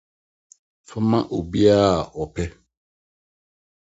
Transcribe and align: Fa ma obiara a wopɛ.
Fa 0.87 0.97
ma 1.09 1.19
obiara 1.37 1.89
a 1.99 2.09
wopɛ. 2.17 2.45